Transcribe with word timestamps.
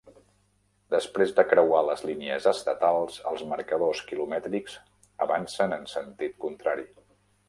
Després 0.93 1.33
de 1.39 1.43
creuar 1.49 1.81
les 1.89 1.99
línies 2.09 2.47
estatals, 2.51 3.19
els 3.33 3.43
marcadors 3.51 4.01
quilomètrics 4.13 4.79
avancen 5.27 5.77
en 5.77 5.87
sentit 5.93 6.35
contrari. 6.47 6.87